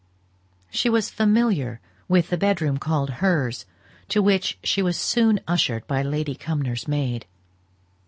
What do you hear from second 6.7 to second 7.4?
maid.